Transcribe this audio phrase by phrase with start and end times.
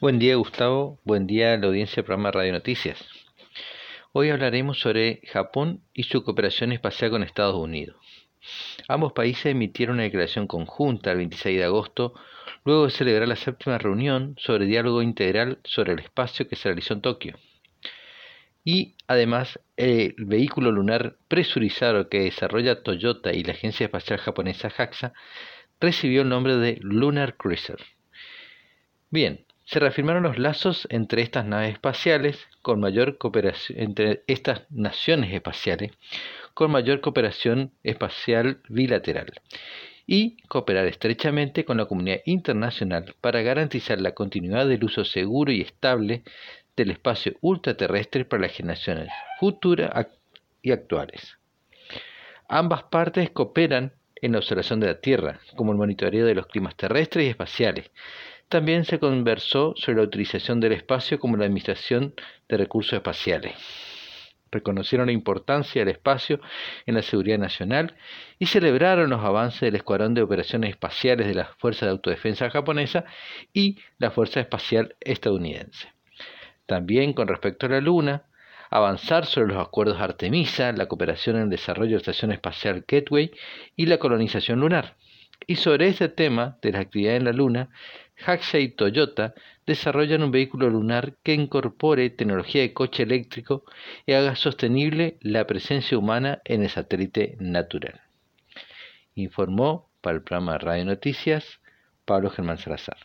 [0.00, 3.04] Buen día Gustavo, buen día a la audiencia del programa Radio Noticias.
[4.12, 7.96] Hoy hablaremos sobre Japón y su cooperación espacial con Estados Unidos.
[8.86, 12.14] Ambos países emitieron una declaración conjunta el 26 de agosto,
[12.64, 16.94] luego de celebrar la séptima reunión sobre diálogo integral sobre el espacio que se realizó
[16.94, 17.36] en Tokio.
[18.62, 25.12] Y además, el vehículo lunar presurizado que desarrolla Toyota y la agencia espacial japonesa JAXA
[25.80, 27.78] recibió el nombre de Lunar Cruiser.
[29.10, 35.30] Bien, se reafirmaron los lazos entre estas naves espaciales con mayor cooperación entre estas naciones
[35.34, 35.92] espaciales
[36.54, 39.30] con mayor cooperación espacial bilateral
[40.06, 45.60] y cooperar estrechamente con la comunidad internacional para garantizar la continuidad del uso seguro y
[45.60, 46.22] estable
[46.74, 50.06] del espacio ultraterrestre para las generaciones futuras
[50.62, 51.36] y actuales.
[52.48, 56.74] Ambas partes cooperan en la observación de la Tierra, como el monitoreo de los climas
[56.74, 57.90] terrestres y espaciales,
[58.48, 62.14] también se conversó sobre la utilización del espacio como la administración
[62.48, 63.54] de recursos espaciales.
[64.50, 66.40] Reconocieron la importancia del espacio
[66.86, 67.94] en la seguridad nacional
[68.38, 73.04] y celebraron los avances del Escuadrón de Operaciones Espaciales de las Fuerzas de Autodefensa japonesa
[73.52, 75.92] y la Fuerza Espacial estadounidense.
[76.64, 78.24] También con respecto a la Luna,
[78.70, 83.30] avanzar sobre los acuerdos Artemisa, la cooperación en el desarrollo de la Estación Espacial Gateway
[83.76, 84.96] y la colonización lunar.
[85.46, 87.70] Y sobre este tema de la actividad en la Luna,
[88.16, 89.34] JAXA y Toyota
[89.66, 93.64] desarrollan un vehículo lunar que incorpore tecnología de coche eléctrico
[94.06, 98.00] y haga sostenible la presencia humana en el satélite natural.
[99.14, 101.60] Informó para el programa Radio Noticias
[102.04, 102.96] Pablo Germán Salazar.